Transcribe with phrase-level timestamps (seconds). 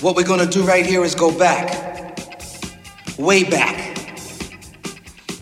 [0.00, 2.18] What we're gonna do right here is go back,
[3.18, 3.98] way back,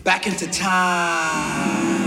[0.03, 1.97] back into time.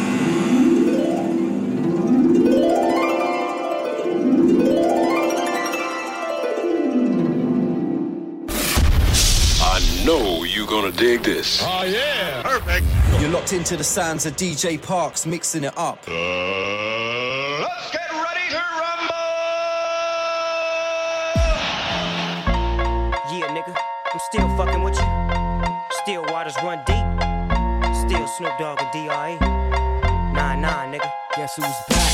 [10.05, 11.63] know you're gonna dig this.
[11.63, 12.43] Oh, yeah.
[12.43, 12.87] Perfect.
[13.21, 16.03] You're locked into the sounds of DJ Parks mixing it up.
[16.09, 16.80] Uh...
[28.21, 29.39] Still Snoop Dogg and D.R.E.
[30.35, 31.11] Nah, nah, nigga.
[31.37, 32.13] Guess who's back?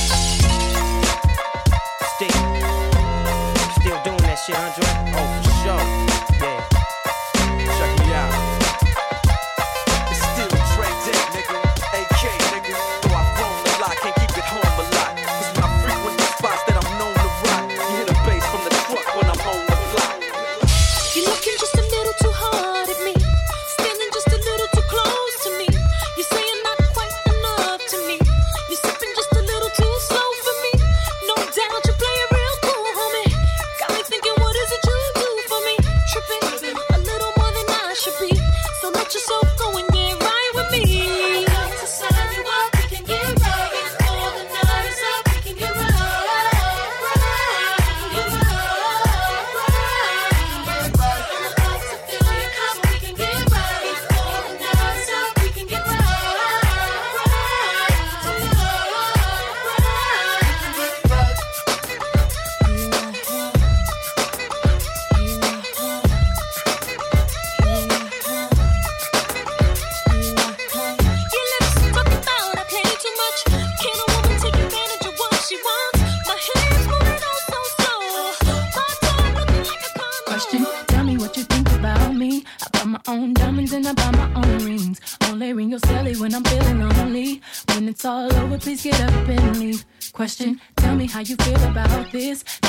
[2.15, 2.31] Still,
[3.81, 5.06] still doing that shit, Andre.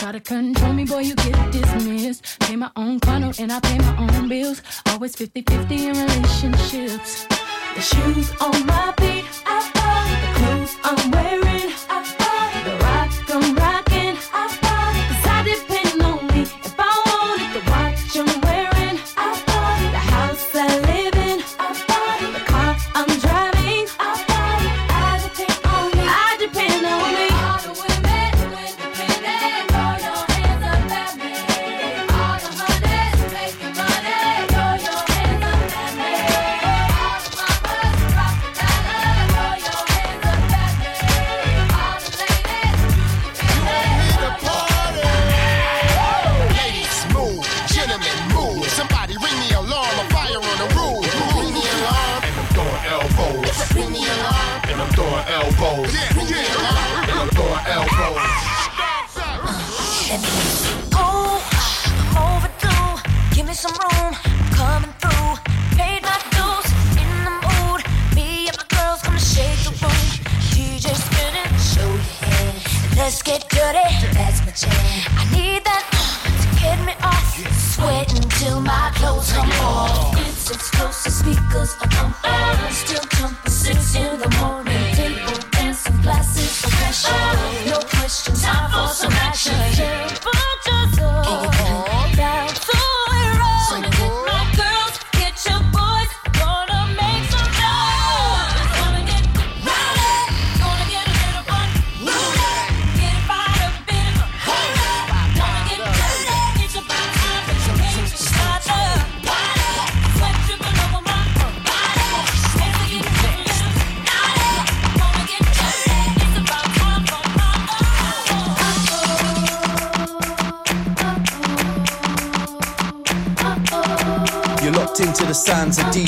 [0.08, 2.40] Try to control me, boy, you get dismissed.
[2.40, 4.62] Pay my own condo and I pay my own bills.
[4.86, 7.26] Always 50 50 in relationships.
[7.76, 11.74] The shoes on my feet, I follow the clothes I'm wearing.
[11.90, 11.97] I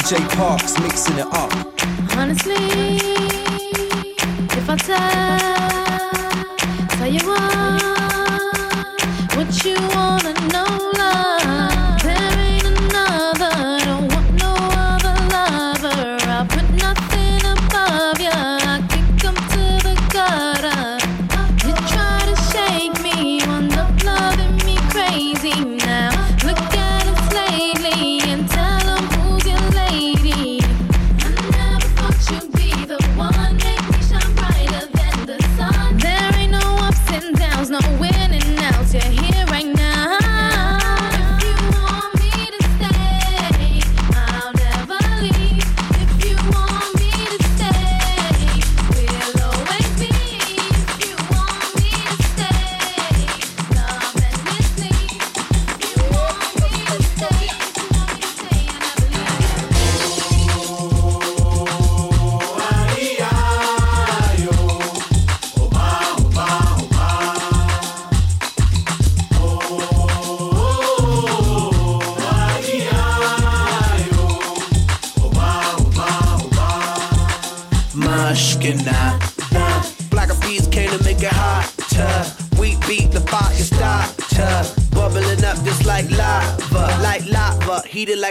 [0.10, 1.69] Jay Parks mixing it up.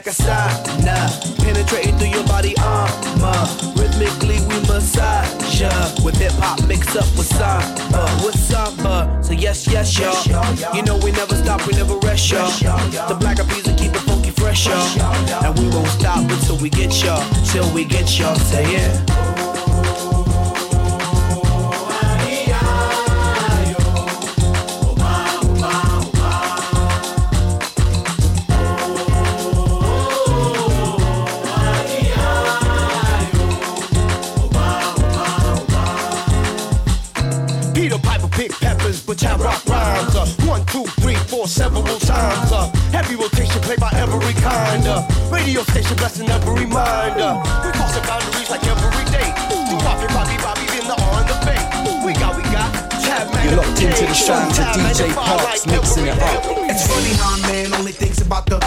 [0.09, 2.89] a sauna, penetrating through your body uh,
[3.21, 3.45] armor.
[3.77, 5.69] Rhythmically we massage ya
[6.03, 8.89] with hip hop mixed up with samba, uh, with samba.
[8.89, 9.23] Uh.
[9.23, 10.75] So yes, yes, y'all.
[10.75, 12.49] You know we never stop, we never rest, y'all.
[13.09, 15.45] The black bees will keep it funky fresh, y'all.
[15.45, 18.37] And we won't stop until we get y'all, till we get y'all.
[18.37, 19.11] Say it.
[19.11, 19.28] Yeah.
[39.29, 40.17] I rock rhymes.
[40.17, 42.51] Uh, one, two, three, four, several times.
[42.51, 44.87] Uh, heavy rotation played by every kind.
[44.87, 47.21] Uh, radio station blessing every mind.
[47.21, 49.29] Uh, we the boundaries like every day.
[49.69, 51.39] In the on the.
[52.05, 52.89] We got, we got.
[53.45, 56.43] You're locked into the sounds to DJ Parks mixing it up.
[56.69, 58.59] It's funny how man only thinks about the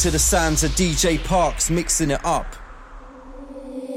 [0.00, 2.46] to the sounds of DJ Parks mixing it up.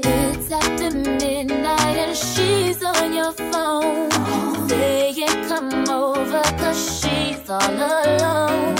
[0.04, 4.10] It's after midnight and she's on your phone.
[5.48, 8.73] Come over cause she's all alone.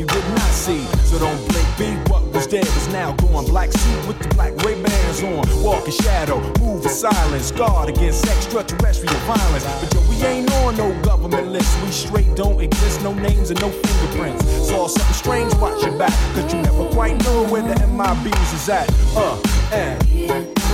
[0.00, 0.82] You did not see.
[1.04, 3.44] So don't blink, be what was dead is now gone.
[3.44, 7.90] Black suit with the black Ray Bans on, walk in shadow, move in silence, guard
[7.90, 9.64] against extraterrestrial violence.
[9.64, 13.60] But yo, we ain't on no government list, we straight don't exist, no names and
[13.60, 14.42] no fingerprints.
[14.68, 18.68] Saw something strange, watch your back, cause you never quite know where the MIBs is
[18.70, 18.88] at.
[19.14, 19.38] Uh,
[19.72, 20.69] and.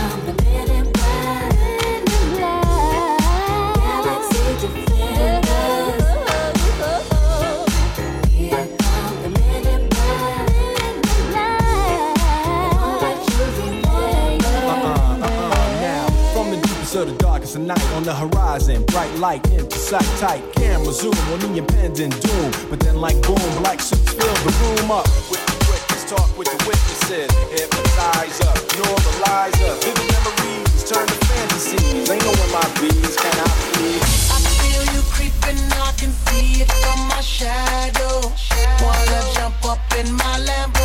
[16.96, 20.40] From the darkest of night on the horizon, bright light into sight tight.
[20.54, 22.50] Camera zoom on the impending doom.
[22.70, 25.04] But then, like boom, black suits fill the room up.
[25.28, 27.28] With the witness, talk with the witnesses.
[27.52, 28.48] Hypnotizer,
[28.80, 29.76] normalizer.
[29.84, 32.08] Vivid memories turn to fantasies.
[32.08, 34.32] Ain't no one my bees, can I please?
[34.32, 38.32] I feel you creeping, I can see it from my shadow.
[38.80, 40.75] Wanna jump up in my Lamborghini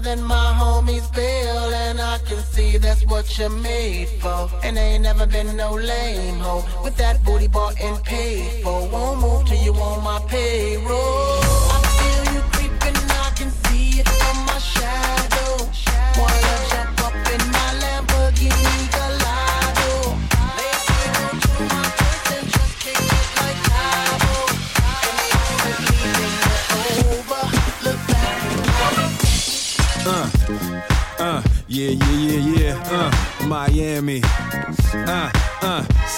[0.00, 1.74] right than my homies bill.
[1.74, 4.50] And I can see that's what you're made for.
[4.62, 6.64] And ain't never been no lame hoe.
[6.84, 8.88] With that booty bought and paid for.
[8.88, 11.49] Won't move till you on my payroll.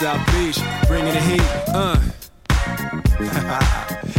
[0.03, 1.41] South Beach, bringing the heat.
[1.69, 1.95] Uh.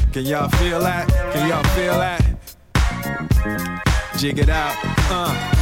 [0.14, 1.10] Can y'all feel that?
[1.34, 2.22] Can y'all feel that?
[4.18, 4.78] Jig it out.
[5.12, 5.54] Uh.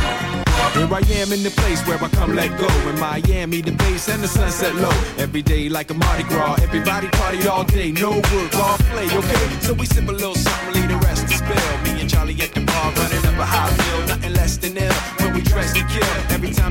[0.73, 2.67] Here I am in the place where I come let go.
[2.87, 4.93] In Miami, the base and the sunset low.
[5.17, 6.61] Every day like a Mardi Gras.
[6.61, 7.91] Everybody party all day.
[7.91, 9.59] No work, all play, okay?
[9.61, 11.77] So we sip a little something, leave the rest to spill.
[11.83, 14.07] Me and Charlie at the bar running up a high bill.
[14.07, 14.93] Nothing less than ill.
[15.17, 16.20] When we dress to kill.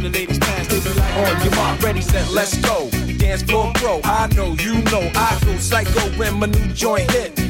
[0.00, 2.88] Time the ladies pass, they be like, oh, on your mark, ready, set, let's go.
[3.18, 4.00] Dance floor pro.
[4.04, 7.49] I know, you know, I go psycho when my new joint hit.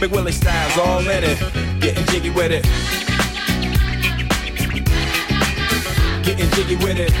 [0.00, 1.38] Big Willie styles all in it.
[1.80, 2.64] Getting jiggy with it.
[6.24, 7.12] Getting jiggy with it.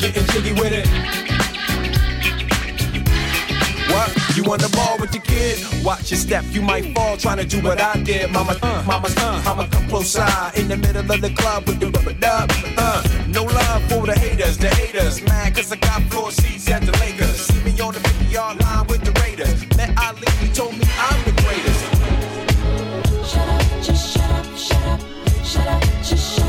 [0.00, 0.86] Getting jiggy with it.
[3.92, 4.22] What?
[4.36, 5.84] You on the ball with your kid?
[5.84, 8.30] Watch your step, you might fall trying to do what I did.
[8.30, 11.80] Mama, uh, mama, uh, mama, come close side in the middle of the club with
[11.80, 12.50] the rubber dub.
[12.78, 15.22] Uh, no love for the haters, the haters.
[15.22, 17.46] Mad cause I got floor seats at the Lakers.
[17.46, 19.60] See me on the 50 yard line with the Raiders.
[19.76, 21.82] Met Ali, he told me I'm the greatest.
[23.30, 25.00] Shut up, just shut up, shut up,
[25.44, 26.41] shut up, just shut up,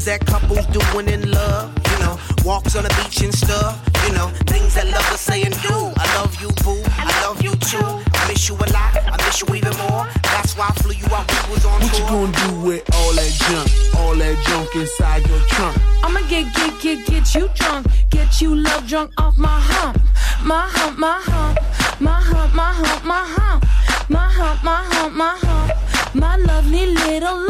[0.00, 1.72] things that couples doing in love.
[1.90, 3.80] You know, walks on the beach and stuff.
[4.06, 5.92] You know, things that lovers say and do.
[5.96, 6.80] I love you, boo.
[6.96, 7.90] I love you too.
[8.14, 8.96] I miss you a lot.
[8.96, 10.06] I miss you even more.
[10.22, 11.26] That's why I flew you out.
[11.30, 13.68] We was on What you gonna do with all that junk?
[13.98, 15.76] All that junk inside your trunk?
[16.02, 17.86] I'ma get, get, get, get you drunk.
[18.08, 20.00] Get you love drunk off my hump.
[20.44, 21.58] My hump, my hump.
[22.00, 23.64] My hump, my hump, my hump.
[24.08, 26.14] My hump, my hump, my hump.
[26.14, 27.49] My lovely little lumps.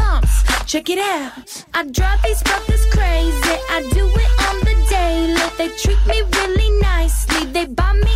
[0.71, 1.65] Check it out.
[1.75, 3.57] I drive these brothers crazy.
[3.75, 5.35] I do it on the daily.
[5.59, 7.47] They treat me really nicely.
[7.47, 8.15] They buy me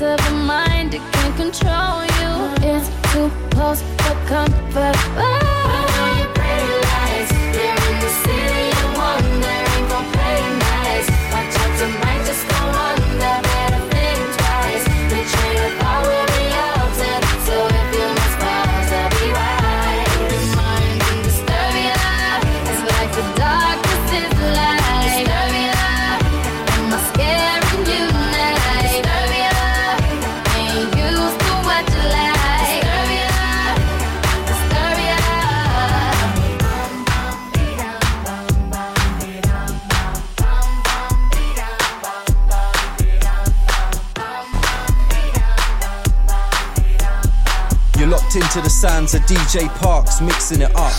[0.00, 2.30] of the mind, it can control you.
[2.68, 4.94] It's too close for comfort.
[5.16, 5.57] Oh.
[48.34, 50.92] Into the sounds of DJ Parks mixing it up.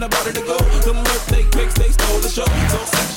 [0.00, 0.56] Vibe in the to go.
[0.84, 2.44] Them birthday pics, they stole the show.
[2.44, 3.15] So sexual,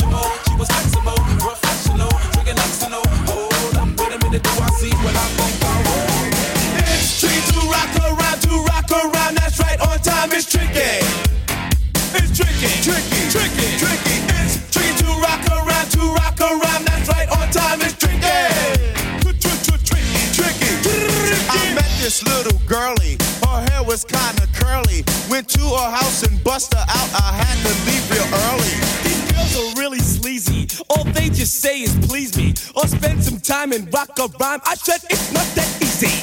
[25.99, 27.09] house and bust her out.
[27.13, 28.75] I had to leave real early.
[29.03, 30.67] These girls are really sleazy.
[30.89, 32.53] All they just say is please me.
[32.75, 34.61] Or spend some time and rock a rhyme.
[34.65, 36.15] I said it's not that easy.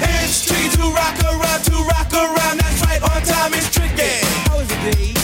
[0.00, 2.56] It's tricky to rock around, to rock around.
[2.60, 3.52] That's right, on time.
[3.54, 4.14] It's tricky.
[4.48, 5.17] How is it,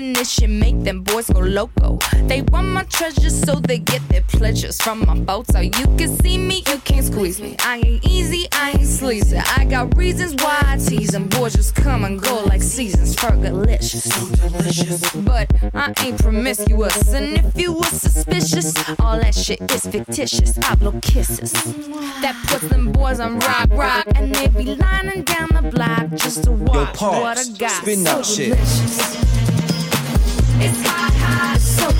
[0.00, 1.98] definition make them boys go loco.
[2.26, 5.46] They want my treasures so they get their pleasures from my boat.
[5.52, 7.56] So you can see me, you can't squeeze me.
[7.60, 9.36] I ain't easy, I ain't sleazy.
[9.36, 11.28] I got reasons why I tease them.
[11.28, 13.14] Boys just come and go like seasons.
[13.14, 14.10] Fergalicious.
[15.24, 17.12] But I ain't promiscuous.
[17.12, 20.56] And if you were suspicious, all that shit is fictitious.
[20.58, 21.52] I blow kisses.
[22.22, 24.06] That puts them boys on rock, rock.
[24.14, 27.82] And they be lining down the block just to watch what I Parks, got.
[27.82, 28.52] spin so that shit.
[28.56, 29.39] delicious.
[30.62, 31.99] It's hot, hot, so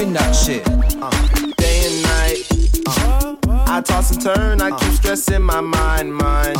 [0.00, 0.66] Spin that shit.
[0.66, 1.10] Uh,
[1.58, 2.48] day and night.
[2.86, 3.36] Uh,
[3.66, 6.56] I toss and turn, I keep stressing my mind, mind.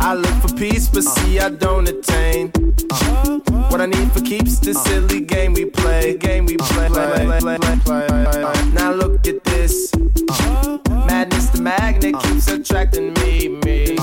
[0.00, 2.50] I look for peace, but see I don't attain.
[2.90, 3.38] Uh,
[3.70, 6.88] what I need for keeps this silly game we play, game we play.
[6.88, 8.70] play, play, play.
[8.72, 9.45] Now look at this.
[9.45, 9.45] Madness, the
[11.66, 13.96] magnet keeps attracting me, me.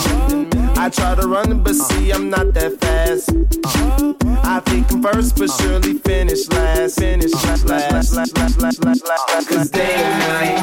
[0.75, 3.29] I try to run, but see I'm not that fast.
[4.43, 6.99] I think I'm first, but surely finish last.
[6.99, 9.47] Finish last, last, last, last, last, last, last.
[9.47, 10.59] Cause day and night,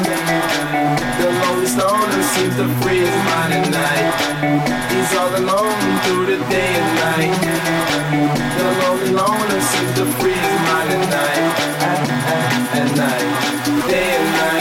[1.17, 4.13] the lonely stoner seems to free his mind at night.
[4.93, 7.33] He's all alone through the day and night.
[8.59, 11.45] The lonely loner seems to free his mind at night.
[11.81, 11.99] At,
[12.33, 14.60] at, at night, day and night.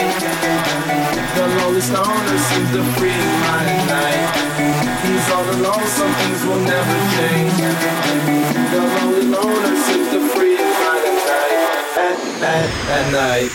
[1.80, 4.28] Lonely stoner seems to free his mind at night.
[5.02, 7.56] He's all alone, some things will never change.
[8.70, 11.56] The lonely loner seems to free his mind at night.
[11.96, 13.50] At, at, at night.